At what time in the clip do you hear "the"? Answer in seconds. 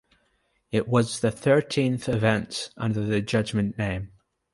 1.19-1.29, 3.05-3.21